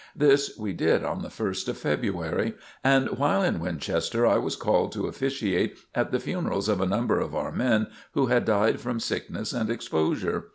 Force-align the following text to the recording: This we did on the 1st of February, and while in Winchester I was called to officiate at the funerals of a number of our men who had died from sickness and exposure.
This 0.15 0.57
we 0.57 0.73
did 0.73 1.03
on 1.03 1.21
the 1.21 1.27
1st 1.27 1.67
of 1.67 1.77
February, 1.77 2.55
and 2.83 3.07
while 3.19 3.43
in 3.43 3.59
Winchester 3.59 4.25
I 4.25 4.39
was 4.39 4.55
called 4.55 4.91
to 4.93 5.05
officiate 5.05 5.77
at 5.93 6.11
the 6.11 6.19
funerals 6.19 6.67
of 6.67 6.81
a 6.81 6.87
number 6.87 7.19
of 7.19 7.35
our 7.35 7.51
men 7.51 7.85
who 8.15 8.25
had 8.25 8.43
died 8.43 8.79
from 8.79 8.99
sickness 8.99 9.53
and 9.53 9.69
exposure. 9.69 10.45